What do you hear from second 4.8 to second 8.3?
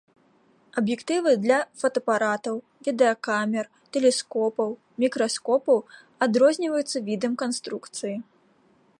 мікраскопаў адрозніваюцца відам канструкцыі.